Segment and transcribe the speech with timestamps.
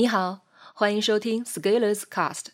[0.00, 2.46] 你好，欢迎收听 Scalers Cast。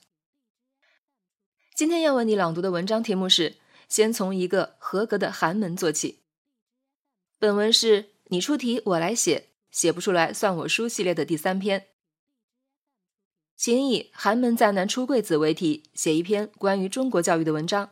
[1.77, 3.51] 今天要为你朗读的文章题目是
[3.89, 6.13] 《先从一个合格的寒门做起》。
[7.39, 11.87] 本文是你出题我来写，写不出来算我输系列的第三篇。
[13.55, 17.91] 请以“寒门再难出贵子”为题，写一篇关于中国教育的文章。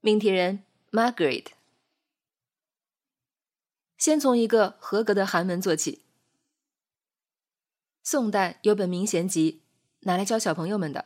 [0.00, 0.62] 命题人
[0.92, 1.46] Margaret。
[3.96, 6.04] 先从一个合格的寒门做起。
[8.10, 9.60] 宋代有本名贤集，
[10.04, 11.04] 拿来教小朋友们的。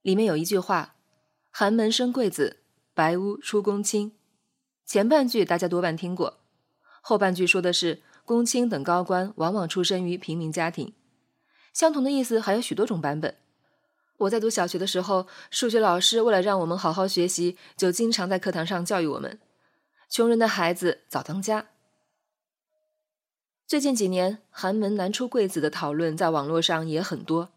[0.00, 0.94] 里面有一句话
[1.52, 2.62] ：“寒门生贵子，
[2.94, 4.16] 白屋出公卿。”
[4.86, 6.38] 前半句大家多半听过，
[7.02, 10.94] 后半句说的是公卿等高官往往出身于平民家庭。
[11.74, 13.36] 相同的意思还有许多种版本。
[14.16, 19.38] 我在读小学的时候，数学老师为了让我们好好学习，就经常在课堂上教育我们
[20.08, 21.66] ：“穷人的孩子早当家。”
[23.72, 27.48] 最近几年，寒门难出贵子的讨论在网络上也很多。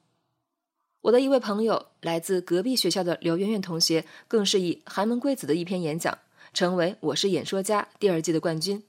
[1.01, 6.17] 我的一位朋友，来自隔壁学校的刘媛媛同学，更是以寒门贵子的一篇演讲，
[6.53, 8.81] 成为《我是演说家》第二季的冠军。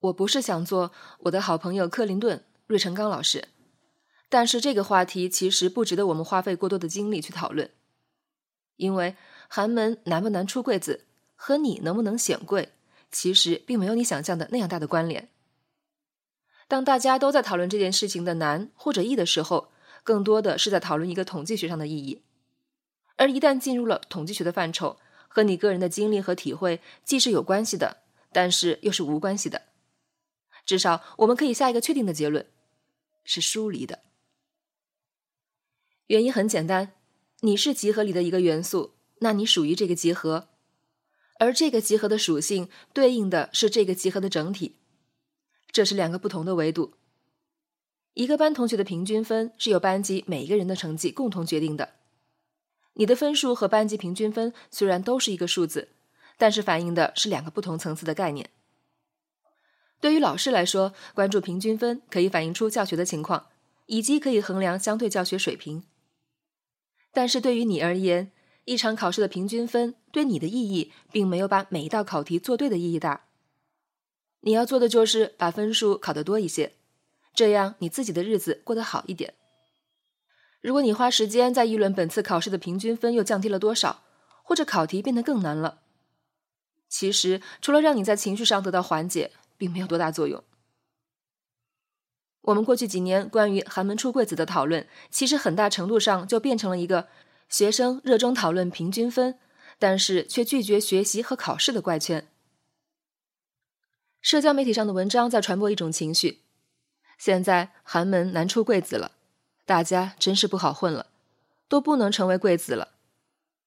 [0.00, 3.46] 我不是想做我的好朋友克林顿、芮成钢老师，
[4.28, 7.70] 但是这个话题其实不值得我们花费过多的精力去讨论，
[8.74, 9.14] 因为
[9.46, 11.04] 寒门难不难出贵子，
[11.36, 12.70] 和你能不能显贵。
[13.14, 15.30] 其实并没有你想象的那样大的关联。
[16.66, 19.70] 当大家都在讨论这件事情的难或者易的时候，
[20.02, 22.24] 更多的是在讨论一个统计学上的意义。
[23.16, 24.98] 而一旦进入了统计学的范畴，
[25.28, 27.98] 和你个人的经历和体会既是有关系的，
[28.32, 29.62] 但是又是无关系的。
[30.66, 32.46] 至少我们可以下一个确定的结论：
[33.22, 34.00] 是疏离的。
[36.08, 36.92] 原因很简单，
[37.40, 40.48] 你是集合里的一个元素，那你属于这个集合。
[41.38, 44.76] 而这个集合的属性对应的是这个集合的整体，
[45.70, 46.94] 这是两个不同的维度。
[48.14, 51.94] 一个班同学的平均分是由班级每一个人的成绩共同决定的。
[52.94, 55.88] 你的分数和班级平均分虽然都是一个数字，
[56.38, 58.50] 但是反映的是两个不同层次的概念。
[60.00, 63.46] 对于老师来说，关注平均分可以反映出教学的情况，
[63.86, 65.82] 以及可以衡量相对教学水平。
[67.12, 68.30] 但是对于你而言，
[68.64, 73.26] 一场考试的平均分对你的意义，并没有把每一道考题做对的意义大。
[74.40, 76.72] 你要做的就是把分数考得多一些，
[77.34, 79.34] 这样你自己的日子过得好一点。
[80.62, 84.02] 如果你花时间在议论本次考试的平均分又降低了多少，
[84.42, 85.80] 或者考题变得更难了，
[86.88, 90.42] 其实除了让你在情绪上得到缓解，并没有多大作用。
[92.42, 97.08] 我们过去几年关于寒门出贵子的讨论，其实很大程度上就变成了一个。
[97.54, 99.38] 学生热衷讨论平均分，
[99.78, 102.26] 但是却拒绝学习和考试的怪圈。
[104.20, 106.40] 社交媒体上的文章在传播一种情绪：
[107.16, 109.12] 现在寒门难出贵子了，
[109.64, 111.06] 大家真是不好混了，
[111.68, 112.88] 都不能成为贵子了。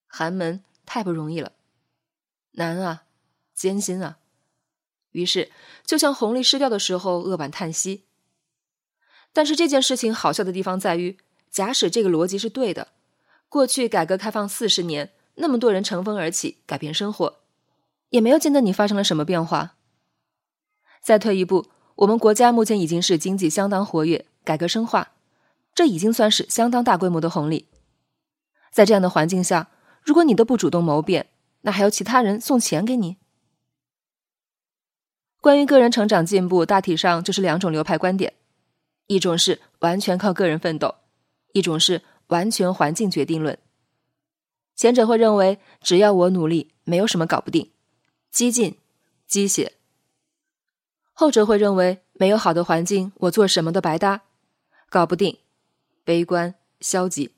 [0.06, 1.54] 寒门太不容易了，
[2.56, 3.06] 难啊，
[3.54, 4.18] 艰辛啊。
[5.12, 5.50] 于是，
[5.86, 8.04] 就像红利失掉的时候，扼腕叹息。
[9.32, 11.18] 但是这件事情好笑的地方在于，
[11.50, 12.90] 假使这个逻辑是对的。
[13.50, 17.38] 过去改革开放四十年，那么多人乘风而起，改变生活，
[18.10, 19.76] 也没有见到你发生了什么变化。
[21.02, 25.12] 再退一步，我们国家目前已经是经济相当活跃，改革深化，
[25.74, 27.68] 这已经算是相当大规模的红利。
[28.70, 29.70] 在这样的环境下，
[30.04, 31.28] 如果你都不主动谋变，
[31.62, 33.16] 那还有其他人送钱给你？
[35.40, 38.34] 关于个人成长进步，大体上就是两种流派观点：
[39.06, 40.96] 一种是完全靠个人奋斗，
[41.54, 42.02] 一种是。
[42.28, 43.58] 完全环境决定论，
[44.76, 47.72] 前者会认为只要我努力，没有什么搞不定，
[48.32, 48.78] 激进、
[49.26, 49.74] 鸡血；
[51.14, 54.24] 后者会认为没有好的环境，我做什么都白搭，
[54.90, 55.38] 搞不定，
[56.04, 57.34] 悲观、消极。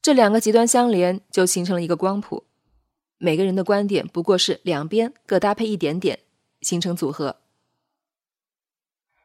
[0.00, 2.44] 这两个极端相连，就形成了一个光谱。
[3.18, 6.20] 每个人的观点不过是两边各搭配一点点，
[6.60, 7.40] 形成组合。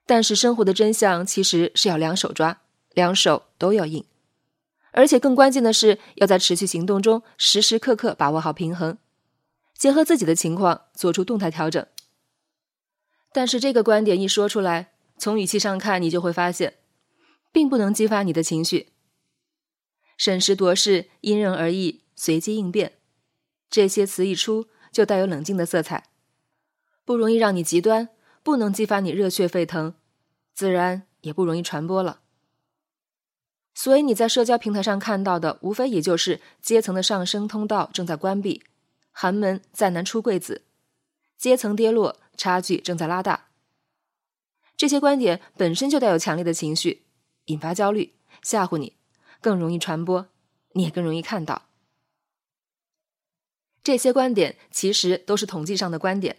[0.08, 2.62] 但是生活的真相其实是要两手抓，
[2.94, 4.04] 两手都要硬。
[4.92, 8.98] 而且更关键的是，要在持续行动中时时刻刻把握好平衡，
[9.76, 11.86] 结合自己的情况做出动态调整。
[13.34, 16.76] 但是这个观点一说出来，从语气上看，你就会发现，
[17.52, 18.90] 并不能激发你的情绪。
[20.18, 22.94] 审时度势、因人而异、随机应变，
[23.70, 26.10] 这些词一出，就带有冷静的色彩，
[27.06, 28.10] 不容易让你极端，
[28.44, 29.96] 不能激发你热血沸腾，
[30.54, 32.21] 自然也不容易传播了。
[33.74, 38.64] 所以你在社交平台上看到的，无非也就是阶层的上升通道正在关闭，
[39.12, 40.64] 寒门再难出贵子，
[41.38, 43.48] 阶层跌落，差距正在拉大。
[44.76, 47.04] 这些观点本身就带有强烈的情绪，
[47.46, 48.98] 引发焦虑，吓唬你，
[49.40, 50.28] 更容易传播，
[50.74, 51.64] 你也更容易看到。
[53.84, 56.38] 这些观点其实都是统计上的观点，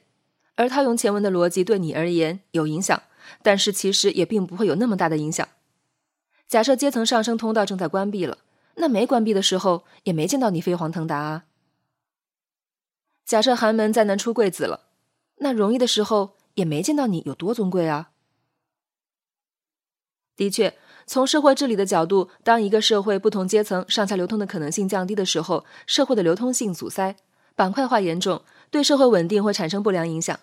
[0.54, 3.02] 而套用前文的逻辑对你而言有影响，
[3.42, 5.48] 但是其实也并不会有那么大的影响。
[6.52, 8.36] 假设阶层上升通道正在关闭了，
[8.74, 11.44] 那没关闭的时候也没见到你飞黄腾达啊。
[13.24, 14.82] 假设寒门再难出贵子了，
[15.36, 18.10] 那容易的时候也没见到你有多尊贵啊。
[20.36, 20.76] 的确，
[21.06, 27.16] 从社会治理的角度，当一个社会不同阶层上下流通的可能性降低的时候，社会的流通性阻塞。
[27.56, 30.38] 板块化严重，对社会稳定会产生不良影响。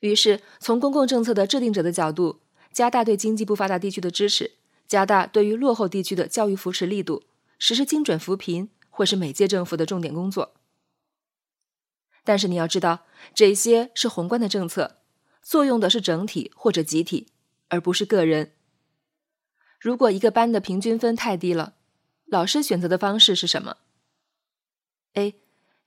[0.00, 4.52] 于是，从公共政策的制定者的角度，加大对经济不发达地区的支持，
[4.86, 7.24] 加大对于落后地区的教育扶持力度，
[7.58, 10.54] 实施精准扶贫，会是每届政府的重点工作。
[12.22, 14.98] 但是你要知道，这些是宏观的政策，
[15.42, 17.28] 作用的是整体或者集体，
[17.68, 18.52] 而不是个人。
[19.80, 21.74] 如果一个班的平均分太低了，
[22.26, 23.76] 老师选择的方式是什么
[25.14, 25.40] ？A。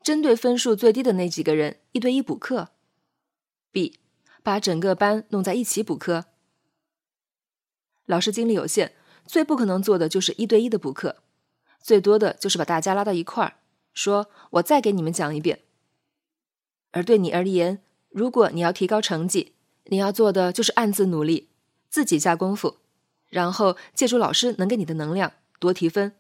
[0.03, 2.69] 针对分数最低的那几个人，一对一补课
[3.73, 3.95] ；B，
[4.41, 6.25] 把整个班弄在一起补课。
[8.07, 8.94] 老师精力有限，
[9.25, 11.18] 最不可能做的就是一对一的补课，
[11.80, 13.54] 最多的就是把大家拉到一块儿，
[13.94, 15.59] 说我再给你们讲一遍。
[16.92, 19.54] 而对你而言，如果你要提高成绩，
[19.86, 21.50] 你要做的就是暗自努力，
[21.89, 22.77] 自己下功夫，
[23.30, 26.13] 然后借助老师能给你的能量多提分，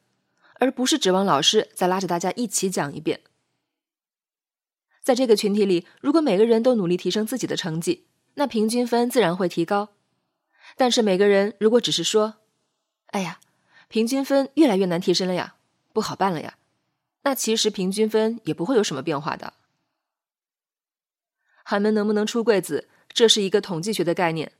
[0.55, 3.21] 而不是指望老师再拉着大家一起讲一遍。
[5.01, 9.89] 在这个群体里，如果每个人都努力提升自己的成绩，那平均分自然会提高。
[10.77, 12.35] 但是每个人如果只是说
[13.11, 13.41] ：“哎呀，
[13.89, 15.55] 平均分越来越难提升了呀，
[15.91, 16.57] 不好办了呀”，
[17.23, 19.53] 那其实平均分也不会有什么变化的。
[21.63, 24.53] 寒门能不能出贵子，这是一个统计学的概念。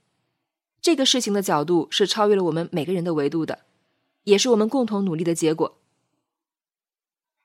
[0.82, 3.66] 这个事情的角度是超越了我们每个人的维度的，
[4.24, 5.78] 也是我们共同努力的结果。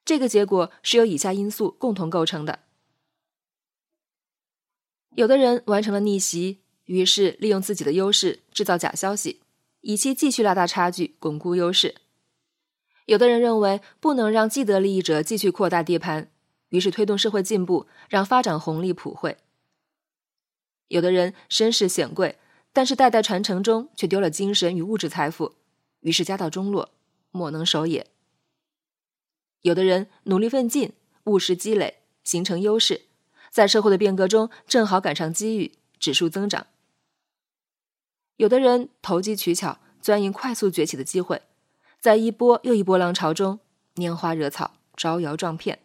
[0.05, 2.61] 这个结果是由以下因素共同构成的。
[5.15, 9.41] 有的人完成了逆袭，于是利用自己的优势制造假消息，
[9.81, 11.97] 以期继续拉大差距，巩固优势。
[13.07, 16.31] 有的人认为不能让既得利益者继续扩大地盘，
[16.69, 19.37] 于是推动社会进步，让发展红利普惠。
[20.89, 22.39] 有的人身世显贵，
[22.73, 25.55] 但是代代传承中却丢了精神与物质财富，
[26.01, 26.91] 于是家道中落，
[27.31, 28.07] 莫能守也。
[29.63, 30.93] 有的人努力奋进，
[31.25, 33.03] 务实积累，形成优势。
[33.51, 36.67] 在社会的变革中，正好赶上机遇，指数增长。
[38.37, 41.43] 有的人投机取巧，钻营快速崛起的机会，
[42.01, 43.61] 在一波又一波浪潮中
[43.95, 45.79] 拈花惹草，招摇撞骗。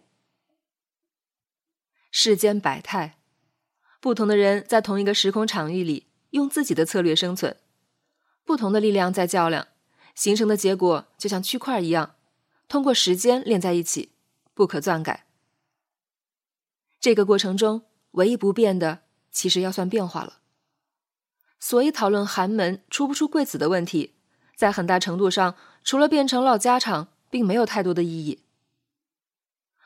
[2.09, 3.19] 世间百态，
[4.01, 7.55] 不同的人在同一个时空场域里，用自己的策略生存，
[8.43, 9.67] 不同的力量在较量，
[10.15, 12.15] 形成的结果就像区块一样，
[12.67, 14.13] 通过时间连在一起，
[14.55, 15.27] 不可篡改。
[16.99, 19.03] 这个过程中，唯一不变的，
[19.37, 20.39] 其实要算变化了。
[21.59, 24.15] 所以，讨论寒门出不出贵子的问题，
[24.55, 25.53] 在很大程度上，
[25.83, 28.41] 除了变成唠家常，并没有太多的意义。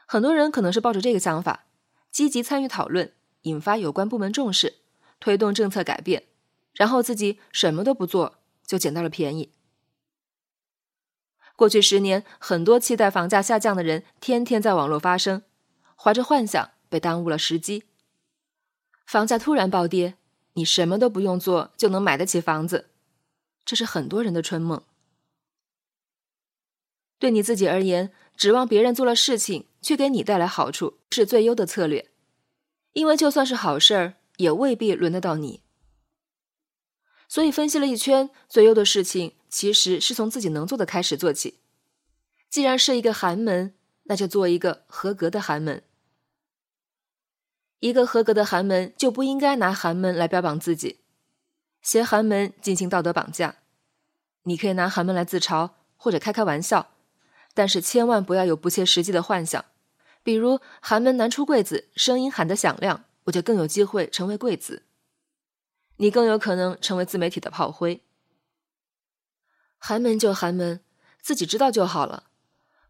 [0.05, 1.65] 很多人可能是抱着这个想法，
[2.09, 3.11] 积极参与讨论，
[3.41, 4.75] 引发有关部门重视，
[5.19, 6.23] 推动政策改变，
[6.71, 9.51] 然后自己什么都不做，就捡到了便宜。
[11.57, 15.41] 过去十年，很多期待房价下降的人，天天在网络发声，
[15.97, 16.71] 怀着幻想。
[16.87, 17.85] 被耽误了时机，
[19.05, 20.15] 房价突然暴跌，
[20.53, 22.89] 你什么都不用做就能买得起房子，
[23.65, 24.81] 这是很多人的春梦。
[27.19, 32.09] 对你自己而言，指望别人做了事情却给你带来好处，是最优的策略，
[32.93, 35.61] 因为就算是好事儿，也未必轮得到你。
[37.27, 41.59] 所以分析了一圈，最优的事情其实是从自己能做的开始做起。
[42.49, 45.83] 既然是一个寒门，那就做一个合格的寒门。
[47.81, 50.99] 一个合格的寒门就不应该拿寒门来标榜自己，
[51.81, 53.55] 携寒门进行道德绑架。
[54.43, 56.91] 你可以拿寒门来自嘲或者开开玩笑，
[57.55, 59.65] 但是千万不要有不切实际的幻想，
[60.21, 64.83] 比如寒门难出贵子，声音喊得响亮，我就更有机会成为贵子。
[65.97, 68.03] 你更有可能成为自媒体的炮灰。
[69.79, 70.81] 寒门就寒门，
[71.19, 72.25] 自己知道就好了，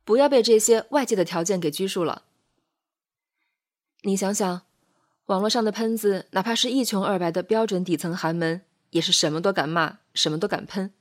[0.03, 2.23] 不要被这些外界的条件给拘束了。
[4.01, 4.63] 你想想。
[5.25, 10.93] 网络上的喷子，哪怕是一穷二白的标准底层寒门，也是什么都敢骂，什么都敢喷。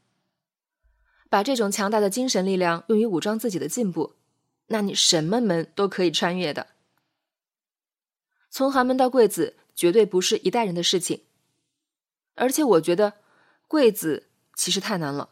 [1.28, 4.16] 把这种强大的精神力量用于武装自己的进步，
[4.66, 6.68] 那你什么门都可以穿越的。
[8.50, 11.22] 从寒门到贵子，绝对不是一代人的事情。
[12.34, 13.14] 而且我觉得，
[13.66, 15.30] 贵子其实太难了，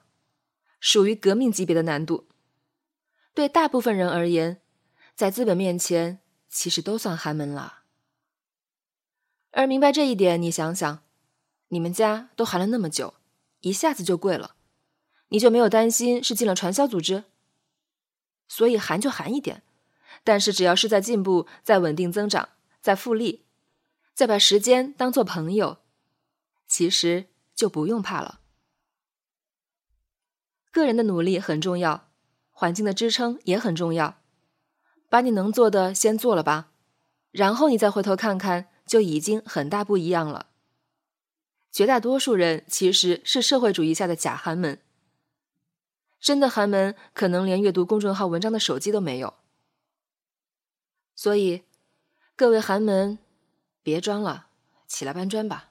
[0.80, 2.28] 属于革命级别的难度。
[3.34, 4.60] 对大部分人而言，
[5.14, 7.77] 在资本面前，其实都算寒门了。
[9.58, 11.02] 而明白这一点，你想想，
[11.70, 13.14] 你们家都寒了那么久，
[13.62, 14.54] 一下子就贵了，
[15.30, 17.24] 你就没有担心是进了传销组织？
[18.46, 19.64] 所以寒就寒一点，
[20.22, 22.50] 但是只要是在进步、在稳定增长、
[22.80, 23.46] 在复利，
[24.14, 25.78] 再把时间当做朋友，
[26.68, 28.38] 其实就不用怕了。
[30.70, 32.10] 个人的努力很重要，
[32.52, 34.20] 环境的支撑也很重要。
[35.08, 36.70] 把你能做的先做了吧，
[37.32, 38.68] 然后你再回头看看。
[38.88, 40.46] 就已经很大不一样了。
[41.70, 44.80] 绝大多数人其实是社会主义下的假寒门，
[46.18, 49.34] 真的寒门可能连阅读公众号文章的手机都没有。
[51.14, 51.62] 所以，
[52.34, 53.18] 各位寒门，
[53.82, 54.48] 别装了，
[54.86, 55.70] 起来搬砖吧。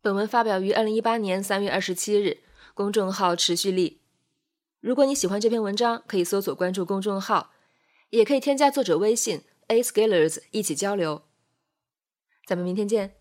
[0.00, 2.42] 本文发表于二零一八年三月二十七日，
[2.74, 4.00] 公众号持续力。
[4.80, 7.52] 如果你喜欢这篇文章，可以搜索关注公众号，
[8.10, 9.42] 也可以添加作者微信。
[9.68, 11.24] A Scalers 一起交流，
[12.46, 13.17] 咱们明天见。